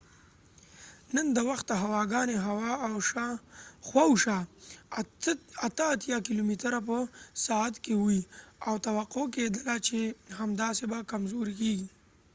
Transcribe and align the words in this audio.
نن 1.15 1.27
د 1.35 1.37
وخته 1.49 1.73
هوا 1.83 2.01
ګانی 2.13 2.37
خوا 2.43 2.73
او 2.87 4.13
شا 4.23 4.37
83 4.91 6.27
کېلو 6.27 6.43
متره 6.49 6.79
په 6.87 6.97
ساعت 7.45 7.73
کې 7.83 7.93
وي 8.03 8.21
او 8.67 8.73
توقع 8.87 9.25
کېدله 9.35 9.75
چې 9.87 9.99
همداسې 10.39 10.83
به 10.91 10.97
کمزوری 11.11 11.53
کېږي 11.61 11.87